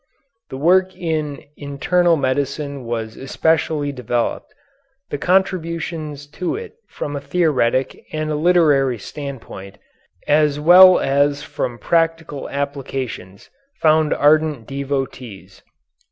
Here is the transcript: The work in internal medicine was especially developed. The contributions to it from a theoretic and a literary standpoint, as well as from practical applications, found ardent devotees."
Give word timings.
The 0.49 0.57
work 0.57 0.95
in 0.97 1.43
internal 1.57 2.15
medicine 2.17 2.85
was 2.85 3.15
especially 3.15 3.91
developed. 3.91 4.51
The 5.11 5.19
contributions 5.19 6.25
to 6.31 6.55
it 6.55 6.73
from 6.89 7.15
a 7.15 7.21
theoretic 7.21 8.03
and 8.11 8.31
a 8.31 8.35
literary 8.35 8.97
standpoint, 8.97 9.77
as 10.27 10.59
well 10.59 10.97
as 10.99 11.43
from 11.43 11.77
practical 11.77 12.49
applications, 12.49 13.51
found 13.79 14.11
ardent 14.15 14.65
devotees." 14.65 15.61